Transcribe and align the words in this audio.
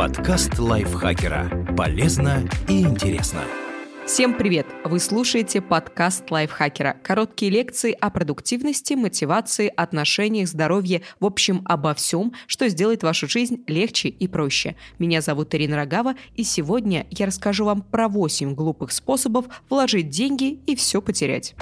Подкаст 0.00 0.58
лайфхакера. 0.58 1.74
Полезно 1.76 2.48
и 2.68 2.80
интересно. 2.80 3.42
Всем 4.06 4.32
привет! 4.32 4.66
Вы 4.82 4.98
слушаете 4.98 5.60
подкаст 5.60 6.30
лайфхакера. 6.30 6.96
Короткие 7.02 7.52
лекции 7.52 7.94
о 8.00 8.08
продуктивности, 8.08 8.94
мотивации, 8.94 9.70
отношениях, 9.76 10.48
здоровье, 10.48 11.02
в 11.20 11.26
общем, 11.26 11.60
обо 11.66 11.92
всем, 11.92 12.32
что 12.46 12.66
сделает 12.70 13.02
вашу 13.02 13.28
жизнь 13.28 13.62
легче 13.66 14.08
и 14.08 14.26
проще. 14.26 14.74
Меня 14.98 15.20
зовут 15.20 15.54
Ирина 15.54 15.76
Рогава, 15.76 16.14
и 16.34 16.44
сегодня 16.44 17.06
я 17.10 17.26
расскажу 17.26 17.66
вам 17.66 17.82
про 17.82 18.08
8 18.08 18.54
глупых 18.54 18.92
способов 18.92 19.48
вложить 19.68 20.08
деньги 20.08 20.60
и 20.66 20.76
все 20.76 21.02
потерять. 21.02 21.54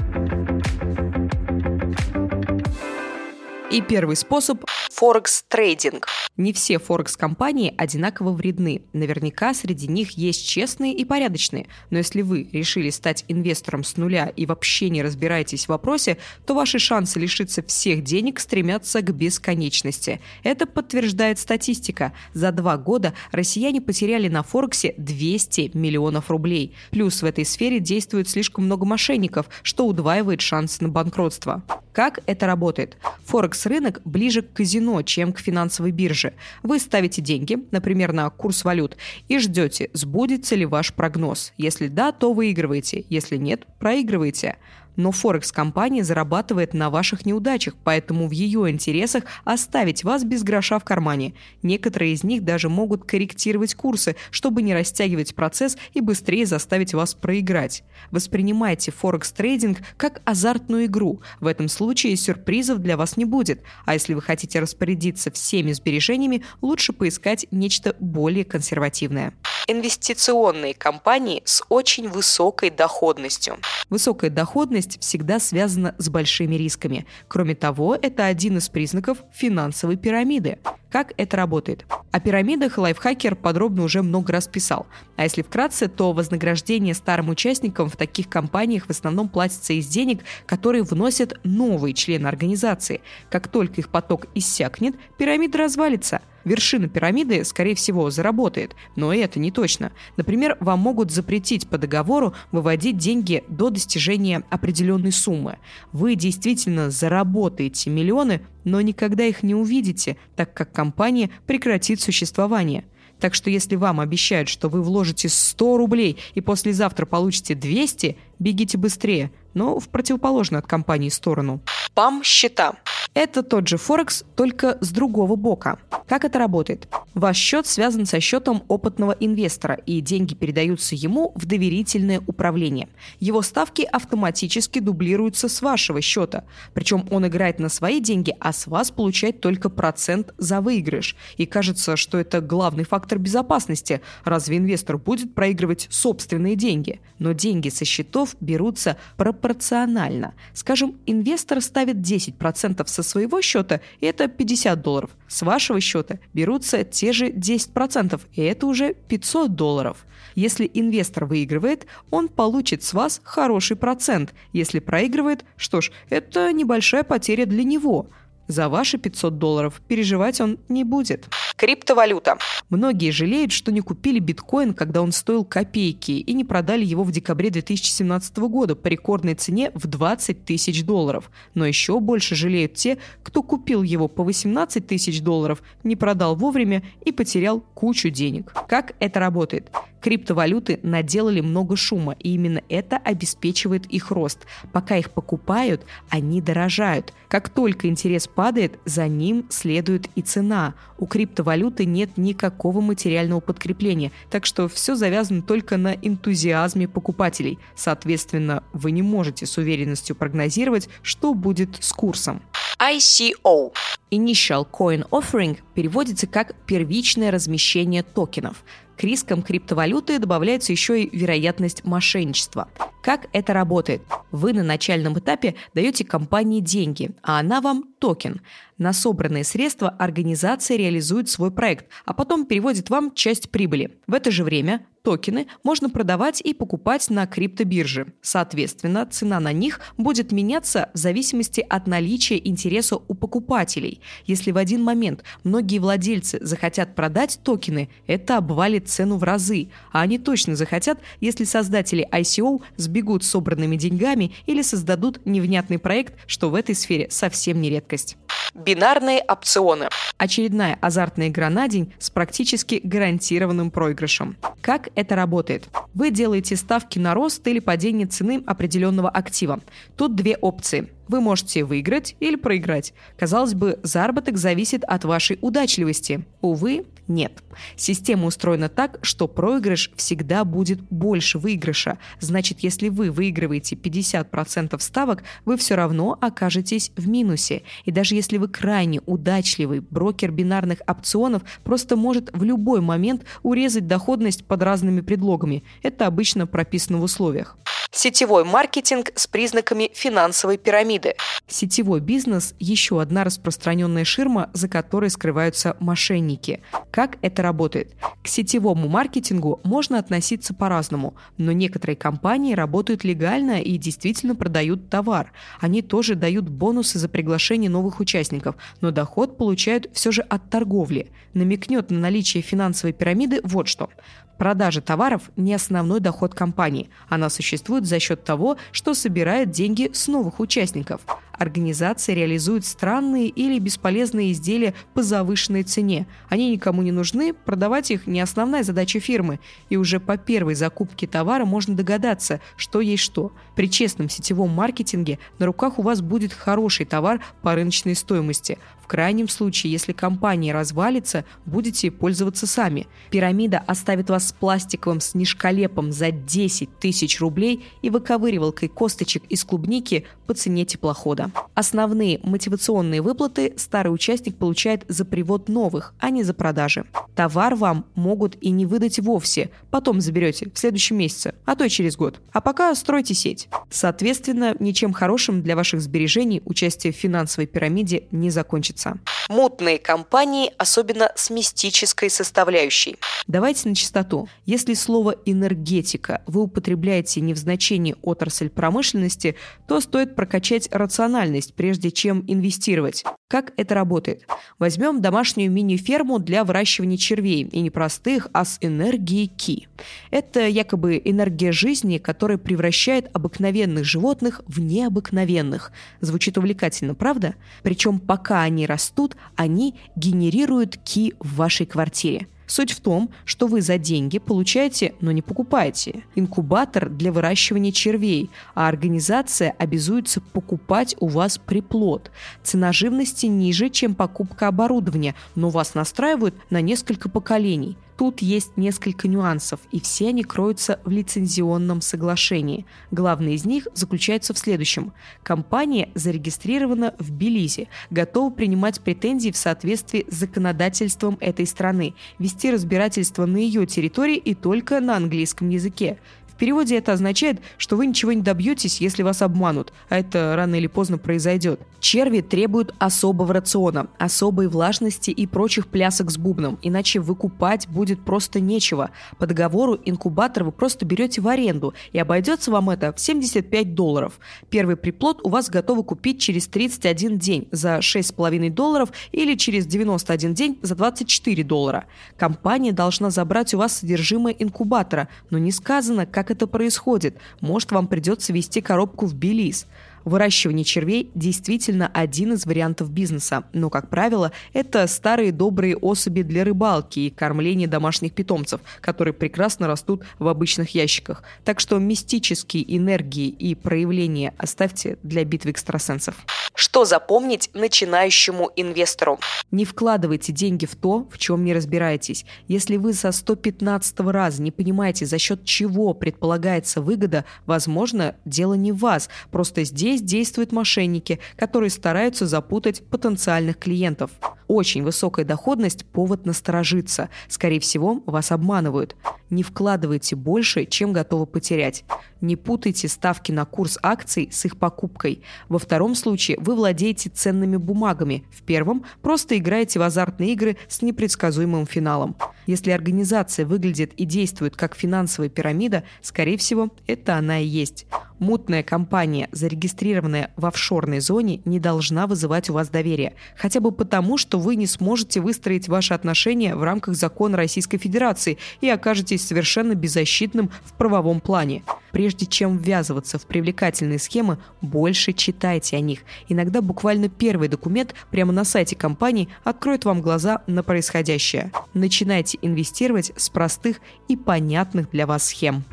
И 3.70 3.82
первый 3.82 4.16
способ– 4.16 4.64
форекс-трейдинг. 4.90 6.06
Не 6.38 6.54
все 6.54 6.78
форекс-компании 6.78 7.74
одинаково 7.76 8.32
вредны. 8.32 8.80
Наверняка 8.94 9.52
среди 9.52 9.86
них 9.88 10.12
есть 10.12 10.48
честные 10.48 10.94
и 10.94 11.04
порядочные. 11.04 11.66
Но 11.90 11.98
если 11.98 12.22
вы 12.22 12.48
решили 12.50 12.88
стать 12.88 13.26
инвестором 13.28 13.84
с 13.84 13.98
нуля 13.98 14.32
и 14.34 14.46
вообще 14.46 14.88
не 14.88 15.02
разбираетесь 15.02 15.66
в 15.66 15.68
вопросе, 15.68 16.16
то 16.46 16.54
ваши 16.54 16.78
шансы 16.78 17.18
лишиться 17.18 17.62
всех 17.62 18.02
денег 18.04 18.40
стремятся 18.40 19.02
к 19.02 19.14
бесконечности. 19.14 20.22
Это 20.44 20.64
подтверждает 20.64 21.38
статистика. 21.38 22.14
За 22.32 22.52
два 22.52 22.78
года 22.78 23.12
россияне 23.32 23.82
потеряли 23.82 24.28
на 24.28 24.42
Форексе 24.42 24.94
200 24.96 25.72
миллионов 25.74 26.30
рублей. 26.30 26.74
Плюс 26.90 27.20
в 27.20 27.26
этой 27.26 27.44
сфере 27.44 27.80
действует 27.80 28.30
слишком 28.30 28.64
много 28.64 28.86
мошенников, 28.86 29.46
что 29.62 29.86
удваивает 29.86 30.40
шансы 30.40 30.82
на 30.82 30.88
банкротство. 30.88 31.62
Как 31.98 32.20
это 32.26 32.46
работает? 32.46 32.96
Форекс-рынок 33.24 34.02
ближе 34.04 34.42
к 34.42 34.52
казино, 34.52 35.02
чем 35.02 35.32
к 35.32 35.40
финансовой 35.40 35.90
бирже. 35.90 36.34
Вы 36.62 36.78
ставите 36.78 37.20
деньги, 37.20 37.58
например, 37.72 38.12
на 38.12 38.30
курс 38.30 38.64
валют, 38.64 38.96
и 39.26 39.40
ждете, 39.40 39.90
сбудется 39.94 40.54
ли 40.54 40.64
ваш 40.64 40.94
прогноз. 40.94 41.52
Если 41.56 41.88
да, 41.88 42.12
то 42.12 42.32
выигрываете, 42.32 43.04
если 43.08 43.36
нет, 43.36 43.66
проигрываете 43.80 44.58
но 44.98 45.12
Форекс-компания 45.12 46.04
зарабатывает 46.04 46.74
на 46.74 46.90
ваших 46.90 47.24
неудачах, 47.24 47.74
поэтому 47.84 48.28
в 48.28 48.32
ее 48.32 48.68
интересах 48.68 49.24
оставить 49.44 50.04
вас 50.04 50.24
без 50.24 50.42
гроша 50.42 50.78
в 50.78 50.84
кармане. 50.84 51.34
Некоторые 51.62 52.12
из 52.12 52.24
них 52.24 52.44
даже 52.44 52.68
могут 52.68 53.04
корректировать 53.04 53.74
курсы, 53.74 54.16
чтобы 54.30 54.60
не 54.60 54.74
растягивать 54.74 55.34
процесс 55.36 55.78
и 55.94 56.00
быстрее 56.00 56.44
заставить 56.44 56.94
вас 56.94 57.14
проиграть. 57.14 57.84
Воспринимайте 58.10 58.90
Форекс-трейдинг 58.90 59.78
как 59.96 60.20
азартную 60.24 60.86
игру. 60.86 61.22
В 61.40 61.46
этом 61.46 61.68
случае 61.68 62.16
сюрпризов 62.16 62.78
для 62.78 62.96
вас 62.96 63.16
не 63.16 63.24
будет. 63.24 63.62
А 63.86 63.94
если 63.94 64.14
вы 64.14 64.20
хотите 64.20 64.58
распорядиться 64.58 65.30
всеми 65.30 65.72
сбережениями, 65.72 66.42
лучше 66.60 66.92
поискать 66.92 67.46
нечто 67.52 67.94
более 68.00 68.44
консервативное 68.44 69.32
инвестиционные 69.68 70.72
компании 70.72 71.42
с 71.44 71.62
очень 71.68 72.08
высокой 72.08 72.70
доходностью. 72.70 73.58
Высокая 73.90 74.30
доходность 74.30 74.87
всегда 74.96 75.38
связана 75.38 75.94
с 75.98 76.08
большими 76.08 76.54
рисками. 76.54 77.06
Кроме 77.28 77.54
того, 77.54 77.94
это 78.00 78.24
один 78.26 78.56
из 78.56 78.68
признаков 78.68 79.18
финансовой 79.32 79.96
пирамиды. 79.96 80.58
Как 80.90 81.12
это 81.18 81.36
работает? 81.36 81.84
О 82.12 82.20
пирамидах 82.20 82.78
лайфхакер 82.78 83.36
подробно 83.36 83.82
уже 83.82 84.02
много 84.02 84.32
раз 84.32 84.48
писал. 84.48 84.86
А 85.16 85.24
если 85.24 85.42
вкратце, 85.42 85.88
то 85.88 86.12
вознаграждение 86.12 86.94
старым 86.94 87.28
участникам 87.28 87.90
в 87.90 87.96
таких 87.96 88.30
компаниях 88.30 88.86
в 88.86 88.90
основном 88.90 89.28
платится 89.28 89.74
из 89.74 89.86
денег, 89.86 90.24
которые 90.46 90.84
вносят 90.84 91.38
новые 91.44 91.92
члены 91.92 92.26
организации. 92.26 93.02
Как 93.30 93.48
только 93.48 93.82
их 93.82 93.90
поток 93.90 94.28
иссякнет, 94.34 94.94
пирамида 95.18 95.58
развалится– 95.58 96.22
вершина 96.48 96.88
пирамиды, 96.88 97.44
скорее 97.44 97.74
всего, 97.74 98.10
заработает, 98.10 98.74
но 98.96 99.14
это 99.14 99.38
не 99.38 99.52
точно. 99.52 99.92
Например, 100.16 100.56
вам 100.60 100.80
могут 100.80 101.12
запретить 101.12 101.68
по 101.68 101.78
договору 101.78 102.34
выводить 102.50 102.96
деньги 102.96 103.44
до 103.48 103.70
достижения 103.70 104.42
определенной 104.50 105.12
суммы. 105.12 105.58
Вы 105.92 106.16
действительно 106.16 106.90
заработаете 106.90 107.90
миллионы, 107.90 108.40
но 108.64 108.80
никогда 108.80 109.24
их 109.24 109.42
не 109.42 109.54
увидите, 109.54 110.16
так 110.34 110.52
как 110.54 110.72
компания 110.72 111.30
прекратит 111.46 112.00
существование. 112.00 112.84
Так 113.20 113.34
что 113.34 113.50
если 113.50 113.76
вам 113.76 114.00
обещают, 114.00 114.48
что 114.48 114.68
вы 114.68 114.82
вложите 114.82 115.28
100 115.28 115.76
рублей 115.76 116.18
и 116.34 116.40
послезавтра 116.40 117.04
получите 117.04 117.54
200, 117.54 118.16
бегите 118.38 118.78
быстрее, 118.78 119.32
но 119.54 119.78
в 119.80 119.88
противоположную 119.88 120.60
от 120.60 120.66
компании 120.66 121.08
сторону. 121.08 121.60
ПАМ-счета. 121.94 122.76
Это 123.20 123.42
тот 123.42 123.66
же 123.66 123.78
Форекс, 123.78 124.22
только 124.36 124.78
с 124.80 124.92
другого 124.92 125.34
бока. 125.34 125.78
Как 126.06 126.24
это 126.24 126.38
работает? 126.38 126.86
Ваш 127.14 127.36
счет 127.36 127.66
связан 127.66 128.06
со 128.06 128.20
счетом 128.20 128.62
опытного 128.68 129.10
инвестора, 129.10 129.74
и 129.74 130.00
деньги 130.00 130.34
передаются 130.34 130.94
ему 130.94 131.32
в 131.34 131.44
доверительное 131.44 132.22
управление. 132.28 132.88
Его 133.18 133.42
ставки 133.42 133.82
автоматически 133.82 134.78
дублируются 134.78 135.48
с 135.48 135.60
вашего 135.62 136.00
счета. 136.00 136.44
Причем 136.74 137.08
он 137.10 137.26
играет 137.26 137.58
на 137.58 137.68
свои 137.68 137.98
деньги, 137.98 138.36
а 138.38 138.52
с 138.52 138.68
вас 138.68 138.92
получает 138.92 139.40
только 139.40 139.68
процент 139.68 140.32
за 140.38 140.60
выигрыш. 140.60 141.16
И 141.38 141.46
кажется, 141.46 141.96
что 141.96 142.18
это 142.18 142.40
главный 142.40 142.84
фактор 142.84 143.18
безопасности. 143.18 144.00
Разве 144.22 144.58
инвестор 144.58 144.96
будет 144.96 145.34
проигрывать 145.34 145.88
собственные 145.90 146.54
деньги? 146.54 147.00
Но 147.18 147.32
деньги 147.32 147.68
со 147.68 147.84
счетов 147.84 148.36
берутся 148.40 148.96
пропорционально. 149.16 150.34
Скажем, 150.54 150.94
инвестор 151.06 151.60
ставит 151.60 151.96
10% 151.96 152.86
со 152.86 153.02
своего 153.08 153.40
счета, 153.42 153.80
это 154.00 154.28
50 154.28 154.80
долларов. 154.80 155.10
С 155.26 155.42
вашего 155.42 155.80
счета 155.80 156.18
берутся 156.34 156.84
те 156.84 157.12
же 157.12 157.30
10%, 157.30 158.20
и 158.32 158.42
это 158.42 158.66
уже 158.66 158.94
500 158.94 159.54
долларов. 159.54 160.06
Если 160.34 160.70
инвестор 160.72 161.24
выигрывает, 161.24 161.86
он 162.10 162.28
получит 162.28 162.82
с 162.84 162.92
вас 162.92 163.20
хороший 163.24 163.76
процент. 163.76 164.34
Если 164.52 164.78
проигрывает, 164.78 165.44
что 165.56 165.80
ж, 165.80 165.90
это 166.10 166.52
небольшая 166.52 167.02
потеря 167.02 167.44
для 167.46 167.64
него. 167.64 168.08
За 168.48 168.70
ваши 168.70 168.96
500 168.96 169.38
долларов 169.38 169.80
переживать 169.86 170.40
он 170.40 170.58
не 170.70 170.82
будет. 170.82 171.28
Криптовалюта. 171.56 172.38
Многие 172.70 173.10
жалеют, 173.10 173.52
что 173.52 173.70
не 173.70 173.80
купили 173.80 174.20
биткоин, 174.20 174.72
когда 174.72 175.02
он 175.02 175.12
стоил 175.12 175.44
копейки, 175.44 176.12
и 176.12 176.32
не 176.32 176.44
продали 176.44 176.84
его 176.84 177.04
в 177.04 177.12
декабре 177.12 177.50
2017 177.50 178.38
года 178.38 178.74
по 178.74 178.86
рекордной 178.86 179.34
цене 179.34 179.70
в 179.74 179.86
20 179.86 180.44
тысяч 180.44 180.82
долларов. 180.84 181.30
Но 181.54 181.66
еще 181.66 182.00
больше 182.00 182.34
жалеют 182.36 182.74
те, 182.74 182.98
кто 183.22 183.42
купил 183.42 183.82
его 183.82 184.08
по 184.08 184.24
18 184.24 184.86
тысяч 184.86 185.20
долларов, 185.20 185.62
не 185.84 185.96
продал 185.96 186.34
вовремя 186.34 186.82
и 187.04 187.12
потерял 187.12 187.60
кучу 187.74 188.08
денег. 188.08 188.54
Как 188.66 188.94
это 188.98 189.20
работает? 189.20 189.70
Криптовалюты 190.00 190.78
наделали 190.82 191.40
много 191.40 191.76
шума, 191.76 192.14
и 192.18 192.34
именно 192.34 192.62
это 192.68 192.96
обеспечивает 192.98 193.86
их 193.86 194.10
рост. 194.10 194.46
Пока 194.72 194.96
их 194.96 195.10
покупают, 195.10 195.84
они 196.08 196.40
дорожают. 196.40 197.12
Как 197.28 197.48
только 197.48 197.88
интерес 197.88 198.26
падает, 198.38 198.78
за 198.84 199.08
ним 199.08 199.46
следует 199.48 200.08
и 200.14 200.22
цена. 200.22 200.74
У 200.96 201.06
криптовалюты 201.06 201.84
нет 201.84 202.16
никакого 202.16 202.80
материального 202.80 203.40
подкрепления, 203.40 204.12
так 204.30 204.46
что 204.46 204.68
все 204.68 204.94
завязано 204.94 205.42
только 205.42 205.76
на 205.76 205.94
энтузиазме 205.94 206.86
покупателей. 206.86 207.58
Соответственно, 207.74 208.62
вы 208.72 208.92
не 208.92 209.02
можете 209.02 209.44
с 209.44 209.58
уверенностью 209.58 210.14
прогнозировать, 210.14 210.88
что 211.02 211.34
будет 211.34 211.82
с 211.82 211.92
курсом. 211.92 212.40
ICO 212.78 213.72
Initial 214.12 214.64
Coin 214.70 215.08
Offering 215.10 215.58
переводится 215.78 216.26
как 216.26 216.56
первичное 216.66 217.30
размещение 217.30 218.02
токенов. 218.02 218.64
К 218.96 219.04
рискам 219.04 219.44
криптовалюты 219.44 220.18
добавляется 220.18 220.72
еще 220.72 221.04
и 221.04 221.16
вероятность 221.16 221.84
мошенничества. 221.84 222.68
Как 223.00 223.28
это 223.32 223.52
работает? 223.52 224.02
Вы 224.32 224.52
на 224.52 224.64
начальном 224.64 225.16
этапе 225.20 225.54
даете 225.74 226.04
компании 226.04 226.60
деньги, 226.60 227.12
а 227.22 227.38
она 227.38 227.60
вам 227.60 227.84
токен. 228.00 228.40
На 228.76 228.92
собранные 228.92 229.44
средства 229.44 229.88
организация 229.88 230.76
реализует 230.76 231.28
свой 231.28 231.52
проект, 231.52 231.86
а 232.06 232.12
потом 232.12 232.44
переводит 232.44 232.90
вам 232.90 233.14
часть 233.14 233.50
прибыли. 233.50 233.98
В 234.08 234.14
это 234.14 234.30
же 234.30 234.44
время 234.44 234.84
токены 235.02 235.46
можно 235.62 235.90
продавать 235.90 236.40
и 236.40 236.54
покупать 236.54 237.08
на 237.08 237.26
криптобирже. 237.26 238.12
Соответственно, 238.20 239.06
цена 239.06 239.40
на 239.40 239.52
них 239.52 239.80
будет 239.96 240.32
меняться 240.32 240.90
в 240.92 240.98
зависимости 240.98 241.64
от 241.68 241.86
наличия 241.86 242.40
интереса 242.42 242.96
у 242.96 243.14
покупателей. 243.14 244.00
Если 244.26 244.50
в 244.50 244.56
один 244.56 244.82
момент 244.82 245.24
многие 245.44 245.67
владельцы 245.76 246.38
захотят 246.40 246.94
продать 246.94 247.40
токены, 247.44 247.90
это 248.06 248.38
обвалит 248.38 248.88
цену 248.88 249.18
в 249.18 249.24
разы, 249.24 249.68
а 249.92 250.00
они 250.00 250.18
точно 250.18 250.56
захотят, 250.56 250.98
если 251.20 251.44
создатели 251.44 252.08
ICO 252.10 252.62
сбегут 252.76 253.24
собранными 253.24 253.76
деньгами 253.76 254.32
или 254.46 254.62
создадут 254.62 255.20
невнятный 255.26 255.78
проект, 255.78 256.14
что 256.26 256.48
в 256.48 256.54
этой 256.54 256.74
сфере 256.74 257.08
совсем 257.10 257.60
не 257.60 257.68
редкость. 257.68 258.16
Бинарные 258.54 259.22
опционы. 259.28 259.88
Очередная 260.16 260.78
азартная 260.80 261.28
игра 261.28 261.48
на 261.50 261.68
день 261.68 261.92
с 261.98 262.10
практически 262.10 262.80
гарантированным 262.82 263.70
проигрышем. 263.70 264.36
Как 264.60 264.88
это 264.94 265.14
работает? 265.14 265.68
Вы 265.94 266.10
делаете 266.10 266.56
ставки 266.56 266.98
на 266.98 267.14
рост 267.14 267.46
или 267.46 267.60
падение 267.60 268.06
цены 268.06 268.42
определенного 268.46 269.10
актива. 269.10 269.60
Тут 269.96 270.16
две 270.16 270.36
опции. 270.36 270.90
Вы 271.08 271.20
можете 271.20 271.64
выиграть 271.64 272.16
или 272.20 272.36
проиграть. 272.36 272.92
Казалось 273.16 273.54
бы, 273.54 273.78
заработок 273.82 274.36
зависит 274.36 274.84
от 274.84 275.04
вашей 275.04 275.38
удачливости. 275.40 276.24
Увы, 276.40 276.84
Нет. 277.08 277.42
Система 277.74 278.26
устроена 278.26 278.68
так, 278.68 278.98
что 279.00 279.28
проигрыш 279.28 279.90
всегда 279.96 280.44
будет 280.44 280.80
больше 280.82 281.38
выигрыша. 281.38 281.96
Значит, 282.20 282.60
если 282.60 282.90
вы 282.90 283.10
выигрываете 283.10 283.76
50% 283.76 284.78
ставок, 284.78 285.24
вы 285.46 285.56
все 285.56 285.74
равно 285.74 286.18
окажетесь 286.20 286.92
в 286.96 287.08
минусе. 287.08 287.62
И 287.86 287.90
даже 287.90 288.14
если 288.14 288.36
вы 288.36 288.48
крайне 288.48 289.00
удачливый, 289.06 289.80
брокер 289.80 290.30
бинарных 290.30 290.80
опционов 290.86 291.42
просто 291.64 291.96
может 291.96 292.30
в 292.34 292.44
любой 292.44 292.82
момент 292.82 293.24
урезать 293.42 293.86
доходность 293.86 294.44
под 294.44 294.62
разными 294.62 295.00
предлогами. 295.00 295.64
Это 295.82 296.06
обычно 296.06 296.46
прописано 296.46 296.98
в 296.98 297.04
условиях. 297.04 297.56
Сетевой 297.90 298.44
маркетинг 298.44 299.10
с 299.14 299.26
признаками 299.26 299.90
финансовой 299.94 300.58
пирамиды. 300.58 301.14
Сетевой 301.48 302.00
бизнес– 302.00 302.54
еще 302.58 303.00
одна 303.00 303.24
распространенная 303.24 304.04
ширма, 304.04 304.50
за 304.52 304.68
которой 304.68 305.10
скрываются 305.10 305.76
мошенники. 305.80 306.60
Как 306.98 307.16
это 307.22 307.44
работает? 307.44 307.94
К 308.24 308.26
сетевому 308.26 308.88
маркетингу 308.88 309.60
можно 309.62 310.00
относиться 310.00 310.52
по-разному, 310.52 311.14
но 311.36 311.52
некоторые 311.52 311.94
компании 311.94 312.54
работают 312.54 313.04
легально 313.04 313.60
и 313.60 313.78
действительно 313.78 314.34
продают 314.34 314.90
товар. 314.90 315.30
Они 315.60 315.80
тоже 315.80 316.16
дают 316.16 316.48
бонусы 316.48 316.98
за 316.98 317.08
приглашение 317.08 317.70
новых 317.70 318.00
участников, 318.00 318.56
но 318.80 318.90
доход 318.90 319.36
получают 319.36 319.88
все 319.92 320.10
же 320.10 320.22
от 320.22 320.50
торговли. 320.50 321.12
Намекнет 321.34 321.88
на 321.92 322.00
наличие 322.00 322.42
финансовой 322.42 322.92
пирамиды 322.92 323.42
вот 323.44 323.68
что. 323.68 323.90
Продажа 324.36 324.80
товаров– 324.80 325.30
не 325.36 325.54
основной 325.54 326.00
доход 326.00 326.34
компании. 326.34 326.90
Она 327.08 327.30
существует 327.30 327.86
за 327.86 328.00
счет 328.00 328.24
того, 328.24 328.56
что 328.72 328.94
собирает 328.94 329.52
деньги 329.52 329.88
с 329.92 330.08
новых 330.08 330.40
участников. 330.40 331.02
Организация 331.38 332.14
реализует 332.14 332.66
странные 332.66 333.28
или 333.28 333.58
бесполезные 333.58 334.32
изделия 334.32 334.74
по 334.92 335.02
завышенной 335.02 335.62
цене. 335.62 336.06
Они 336.28 336.50
никому 336.50 336.82
не 336.82 336.92
нужны, 336.92 337.32
продавать 337.32 337.90
их 337.90 338.06
не 338.06 338.20
основная 338.20 338.64
задача 338.64 338.98
фирмы. 338.98 339.38
И 339.70 339.76
уже 339.76 340.00
по 340.00 340.16
первой 340.16 340.54
закупке 340.54 341.06
товара 341.06 341.44
можно 341.44 341.74
догадаться, 341.74 342.40
что 342.56 342.80
есть 342.80 343.04
что. 343.04 343.32
При 343.54 343.70
честном 343.70 344.08
сетевом 344.10 344.50
маркетинге 344.50 345.18
на 345.38 345.46
руках 345.46 345.78
у 345.78 345.82
вас 345.82 346.00
будет 346.00 346.32
хороший 346.32 346.86
товар 346.86 347.20
по 347.42 347.54
рыночной 347.54 347.94
стоимости. 347.94 348.58
В 348.82 348.90
крайнем 348.90 349.28
случае, 349.28 349.70
если 349.70 349.92
компания 349.92 350.52
развалится, 350.54 351.26
будете 351.44 351.90
пользоваться 351.90 352.46
сами. 352.46 352.86
Пирамида 353.10 353.58
оставит 353.58 354.08
вас 354.08 354.28
с 354.28 354.32
пластиковым 354.32 355.00
снежколепом 355.00 355.92
за 355.92 356.10
10 356.10 356.78
тысяч 356.78 357.20
рублей 357.20 357.66
и 357.82 357.90
выковыривалкой 357.90 358.70
косточек 358.70 359.24
из 359.28 359.44
клубники 359.44 360.06
по 360.26 360.32
цене 360.32 360.64
теплохода. 360.64 361.27
Основные 361.54 362.20
мотивационные 362.22 363.02
выплаты 363.02 363.54
старый 363.56 363.92
участник 363.92 364.36
получает 364.36 364.84
за 364.88 365.04
привод 365.04 365.48
новых, 365.48 365.94
а 365.98 366.10
не 366.10 366.22
за 366.22 366.34
продажи. 366.34 366.84
Товар 367.14 367.56
вам 367.56 367.84
могут 367.94 368.36
и 368.40 368.50
не 368.50 368.64
выдать 368.64 369.00
вовсе, 369.00 369.50
потом 369.70 370.00
заберете 370.00 370.50
в 370.54 370.58
следующем 370.58 370.98
месяце, 370.98 371.34
а 371.44 371.56
то 371.56 371.64
и 371.64 371.68
через 371.68 371.96
год. 371.96 372.20
А 372.32 372.40
пока 372.40 372.74
стройте 372.74 373.14
сеть. 373.14 373.48
Соответственно, 373.70 374.54
ничем 374.60 374.92
хорошим 374.92 375.42
для 375.42 375.56
ваших 375.56 375.80
сбережений 375.80 376.42
участие 376.44 376.92
в 376.92 376.96
финансовой 376.96 377.46
пирамиде 377.46 378.04
не 378.12 378.30
закончится. 378.30 378.98
Мутные 379.28 379.78
компании, 379.78 380.52
особенно 380.58 381.10
с 381.16 381.30
мистической 381.30 382.08
составляющей. 382.08 382.96
Давайте 383.26 383.68
на 383.68 383.74
чистоту. 383.74 384.28
Если 384.46 384.74
слово 384.74 385.16
«энергетика» 385.26 386.22
вы 386.26 386.42
употребляете 386.42 387.20
не 387.20 387.34
в 387.34 387.36
значении 387.36 387.96
отрасль 388.00 388.48
промышленности, 388.48 389.36
то 389.66 389.80
стоит 389.80 390.14
прокачать 390.14 390.68
рациональность, 391.18 391.54
прежде 391.54 391.90
чем 391.90 392.24
инвестировать. 392.26 393.04
Как 393.28 393.52
это 393.56 393.74
работает? 393.74 394.26
Возьмем 394.58 395.00
домашнюю 395.00 395.50
мини-ферму 395.50 396.18
для 396.18 396.44
выращивания 396.44 396.96
червей, 396.96 397.42
и 397.42 397.60
не 397.60 397.70
простых, 397.70 398.28
а 398.32 398.44
с 398.44 398.58
энергией 398.60 399.26
ки. 399.26 399.68
Это 400.10 400.46
якобы 400.46 401.00
энергия 401.04 401.52
жизни, 401.52 401.98
которая 401.98 402.38
превращает 402.38 403.10
обыкновенных 403.12 403.84
животных 403.84 404.42
в 404.46 404.60
необыкновенных. 404.60 405.72
Звучит 406.00 406.38
увлекательно, 406.38 406.94
правда? 406.94 407.34
Причем 407.62 407.98
пока 407.98 408.42
они 408.42 408.66
растут, 408.66 409.16
они 409.36 409.74
генерируют 409.96 410.76
ки 410.76 411.14
в 411.18 411.36
вашей 411.36 411.66
квартире. 411.66 412.26
Суть 412.48 412.72
в 412.72 412.80
том, 412.80 413.10
что 413.26 413.46
вы 413.46 413.60
за 413.60 413.76
деньги 413.76 414.18
получаете, 414.18 414.94
но 415.02 415.12
не 415.12 415.20
покупаете, 415.20 416.02
инкубатор 416.14 416.88
для 416.88 417.12
выращивания 417.12 417.72
червей, 417.72 418.30
а 418.54 418.68
организация 418.68 419.54
обязуется 419.58 420.22
покупать 420.22 420.96
у 420.98 421.08
вас 421.08 421.36
приплод. 421.36 422.10
Цена 422.42 422.72
живности 422.72 423.26
ниже, 423.26 423.68
чем 423.68 423.94
покупка 423.94 424.48
оборудования, 424.48 425.14
но 425.34 425.50
вас 425.50 425.74
настраивают 425.74 426.34
на 426.48 426.62
несколько 426.62 427.10
поколений– 427.10 427.76
Тут 427.98 428.22
есть 428.22 428.56
несколько 428.56 429.08
нюансов, 429.08 429.58
и 429.72 429.80
все 429.80 430.10
они 430.10 430.22
кроются 430.22 430.78
в 430.84 430.90
лицензионном 430.90 431.80
соглашении. 431.80 432.64
Главный 432.92 433.34
из 433.34 433.44
них 433.44 433.66
заключается 433.74 434.32
в 434.32 434.38
следующем. 434.38 434.92
Компания 435.24 435.90
зарегистрирована 435.96 436.94
в 437.00 437.10
Белизе, 437.10 437.66
готова 437.90 438.30
принимать 438.30 438.80
претензии 438.80 439.32
в 439.32 439.36
соответствии 439.36 440.06
с 440.08 440.14
законодательством 440.14 441.18
этой 441.18 441.44
страны, 441.44 441.94
вести 442.20 442.52
разбирательство 442.52 443.26
на 443.26 443.38
ее 443.38 443.66
территории 443.66 444.16
и 444.16 444.36
только 444.36 444.78
на 444.78 444.96
английском 444.96 445.48
языке 445.48 445.98
переводе 446.38 446.78
это 446.78 446.92
означает, 446.92 447.40
что 447.58 447.76
вы 447.76 447.86
ничего 447.86 448.12
не 448.12 448.22
добьетесь, 448.22 448.80
если 448.80 449.02
вас 449.02 449.20
обманут, 449.22 449.72
а 449.88 449.98
это 449.98 450.34
рано 450.36 450.54
или 450.54 450.66
поздно 450.66 450.96
произойдет. 450.96 451.60
Черви 451.80 452.20
требуют 452.20 452.74
особого 452.78 453.34
рациона, 453.34 453.88
особой 453.98 454.48
влажности 454.48 455.10
и 455.10 455.26
прочих 455.26 455.68
плясок 455.68 456.10
с 456.10 456.16
бубном, 456.16 456.58
иначе 456.62 457.00
выкупать 457.00 457.68
будет 457.68 458.04
просто 458.04 458.40
нечего. 458.40 458.90
По 459.18 459.26
договору 459.26 459.78
инкубатор 459.84 460.44
вы 460.44 460.52
просто 460.52 460.84
берете 460.84 461.20
в 461.20 461.28
аренду, 461.28 461.74
и 461.92 461.98
обойдется 461.98 462.50
вам 462.50 462.70
это 462.70 462.92
в 462.92 463.00
75 463.00 463.74
долларов. 463.74 464.18
Первый 464.50 464.76
приплод 464.76 465.20
у 465.22 465.28
вас 465.28 465.50
готовы 465.50 465.84
купить 465.84 466.20
через 466.20 466.46
31 466.48 467.18
день 467.18 467.48
за 467.52 467.78
6,5 467.78 468.50
долларов 468.50 468.90
или 469.12 469.34
через 469.34 469.66
91 469.66 470.34
день 470.34 470.58
за 470.62 470.74
24 470.74 471.44
доллара. 471.44 471.86
Компания 472.16 472.72
должна 472.72 473.10
забрать 473.10 473.54
у 473.54 473.58
вас 473.58 473.78
содержимое 473.78 474.34
инкубатора, 474.38 475.08
но 475.30 475.38
не 475.38 475.52
сказано, 475.52 476.06
как 476.06 476.27
как 476.28 476.36
это 476.36 476.46
происходит. 476.46 477.16
Может, 477.40 477.72
вам 477.72 477.86
придется 477.86 478.34
вести 478.34 478.60
коробку 478.60 479.06
в 479.06 479.14
Белиз. 479.14 479.66
Выращивание 480.08 480.64
червей 480.64 481.10
действительно 481.14 481.90
один 481.92 482.32
из 482.32 482.46
вариантов 482.46 482.90
бизнеса, 482.90 483.44
но, 483.52 483.68
как 483.68 483.90
правило, 483.90 484.32
это 484.54 484.86
старые 484.86 485.32
добрые 485.32 485.76
особи 485.76 486.22
для 486.22 486.44
рыбалки 486.44 487.00
и 487.00 487.10
кормления 487.10 487.68
домашних 487.68 488.14
питомцев, 488.14 488.62
которые 488.80 489.12
прекрасно 489.12 489.66
растут 489.66 490.04
в 490.18 490.26
обычных 490.28 490.70
ящиках. 490.70 491.24
Так 491.44 491.60
что 491.60 491.76
мистические 491.78 492.74
энергии 492.74 493.28
и 493.28 493.54
проявления 493.54 494.32
оставьте 494.38 494.96
для 495.02 495.24
битвы 495.24 495.50
экстрасенсов. 495.50 496.14
Что 496.54 496.84
запомнить 496.84 497.50
начинающему 497.52 498.50
инвестору? 498.56 499.20
Не 499.50 499.64
вкладывайте 499.64 500.32
деньги 500.32 500.66
в 500.66 500.74
то, 500.74 501.06
в 501.12 501.18
чем 501.18 501.44
не 501.44 501.54
разбираетесь. 501.54 502.24
Если 502.48 502.76
вы 502.76 502.94
со 502.94 503.12
115 503.12 504.00
раза 504.00 504.42
не 504.42 504.50
понимаете, 504.50 505.06
за 505.06 505.18
счет 505.18 505.44
чего 505.44 505.92
предполагается 505.94 506.80
выгода, 506.80 507.24
возможно, 507.46 508.16
дело 508.24 508.54
не 508.54 508.72
в 508.72 508.78
вас. 508.78 509.08
Просто 509.30 509.62
здесь 509.62 509.97
действуют 510.00 510.52
мошенники, 510.52 511.20
которые 511.36 511.70
стараются 511.70 512.26
запутать 512.26 512.82
потенциальных 512.88 513.58
клиентов. 513.58 514.10
Очень 514.48 514.82
высокая 514.82 515.26
доходность– 515.26 515.84
повод 515.92 516.24
насторожиться. 516.24 517.10
Скорее 517.28 517.60
всего, 517.60 518.02
вас 518.06 518.32
обманывают. 518.32 518.96
Не 519.28 519.42
вкладывайте 519.42 520.16
больше, 520.16 520.64
чем 520.64 520.94
готовы 520.94 521.26
потерять. 521.26 521.84
Не 522.22 522.34
путайте 522.34 522.88
ставки 522.88 523.30
на 523.30 523.44
курс 523.44 523.78
акций 523.82 524.30
с 524.32 524.46
их 524.46 524.56
покупкой. 524.56 525.22
Во 525.50 525.58
втором 525.58 525.94
случае 525.94 526.38
вы 526.40 526.54
владеете 526.54 527.10
ценными 527.10 527.58
бумагами. 527.58 528.24
В 528.30 528.42
первом– 528.42 528.84
просто 529.02 529.36
играете 529.36 529.80
в 529.80 529.82
азартные 529.82 530.32
игры 530.32 530.56
с 530.66 530.80
непредсказуемым 530.80 531.66
финалом. 531.66 532.16
Если 532.46 532.70
организация 532.70 533.44
выглядит 533.44 533.92
и 533.92 534.06
действует 534.06 534.56
как 534.56 534.74
финансовая 534.74 535.28
пирамида, 535.28 535.84
скорее 536.00 536.38
всего, 536.38 536.70
это 536.86 537.16
она 537.16 537.38
и 537.38 537.46
есть. 537.46 537.86
Мутная 538.18 538.62
компания, 538.62 539.28
зарегистрированная 539.30 540.32
в 540.36 540.46
офшорной 540.46 541.00
зоне, 541.00 541.40
не 541.44 541.60
должна 541.60 542.06
вызывать 542.06 542.50
у 542.50 542.52
вас 542.52 542.68
доверия. 542.68 543.14
Хотя 543.36 543.60
бы 543.60 543.70
потому, 543.70 544.18
что 544.18 544.38
вы 544.38 544.56
не 544.56 544.66
сможете 544.66 545.20
выстроить 545.20 545.68
ваши 545.68 545.94
отношения 545.94 546.56
в 546.56 546.62
рамках 546.62 546.96
закона 546.96 547.36
Российской 547.36 547.78
Федерации 547.78 548.38
и 548.60 548.68
окажетесь 548.68 549.26
совершенно 549.26 549.74
беззащитным 549.74 550.50
в 550.64 550.72
правовом 550.72 551.20
плане. 551.20 551.62
Прежде 551.92 552.26
чем 552.26 552.58
ввязываться 552.58 553.18
в 553.18 553.26
привлекательные 553.26 553.98
схемы, 553.98 554.38
больше 554.60 555.12
читайте 555.12 555.76
о 555.76 555.80
них. 555.80 556.00
Иногда 556.28 556.60
буквально 556.60 557.08
первый 557.08 557.48
документ 557.48 557.94
прямо 558.10 558.32
на 558.32 558.44
сайте 558.44 558.76
компании 558.76 559.28
откроет 559.44 559.84
вам 559.84 560.02
глаза 560.02 560.42
на 560.46 560.62
происходящее. 560.62 561.52
Начинайте 561.72 562.38
инвестировать 562.42 563.12
с 563.16 563.30
простых 563.30 563.80
и 564.08 564.16
понятных 564.16 564.90
для 564.90 565.06
вас 565.06 565.26
схем. 565.28 565.64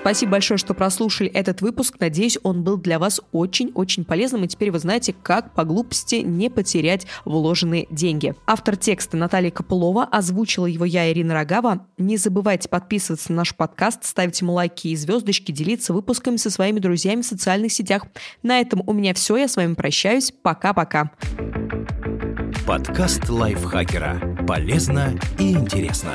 Спасибо 0.00 0.32
большое, 0.32 0.56
что 0.56 0.72
прослушали 0.72 1.28
этот 1.30 1.60
выпуск. 1.60 1.96
Надеюсь, 2.00 2.38
он 2.42 2.64
был 2.64 2.78
для 2.78 2.98
вас 2.98 3.20
очень-очень 3.32 4.06
полезным, 4.06 4.44
и 4.44 4.48
теперь 4.48 4.70
вы 4.70 4.78
знаете, 4.78 5.14
как 5.22 5.52
по 5.52 5.64
глупости 5.64 6.16
не 6.16 6.48
потерять 6.48 7.06
вложенные 7.26 7.86
деньги. 7.90 8.34
Автор 8.46 8.78
текста 8.78 9.18
Наталья 9.18 9.50
Копылова, 9.50 10.04
озвучила 10.04 10.64
его 10.64 10.86
я, 10.86 11.12
Ирина 11.12 11.34
Рогава. 11.34 11.86
Не 11.98 12.16
забывайте 12.16 12.70
подписываться 12.70 13.30
на 13.30 13.36
наш 13.36 13.54
подкаст, 13.54 14.04
ставить 14.04 14.40
ему 14.40 14.54
лайки 14.54 14.88
и 14.88 14.96
звездочки, 14.96 15.52
делиться 15.52 15.92
выпусками 15.92 16.36
со 16.36 16.48
своими 16.48 16.78
друзьями 16.78 17.20
в 17.20 17.26
социальных 17.26 17.70
сетях. 17.70 18.06
На 18.42 18.58
этом 18.60 18.82
у 18.86 18.94
меня 18.94 19.12
все, 19.12 19.36
я 19.36 19.48
с 19.48 19.56
вами 19.56 19.74
прощаюсь. 19.74 20.32
Пока-пока. 20.42 21.10
Подкаст 22.66 23.28
лайфхакера. 23.28 24.44
Полезно 24.46 25.18
и 25.38 25.52
интересно. 25.52 26.12